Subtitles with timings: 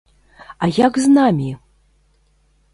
[0.67, 1.49] А як з намі?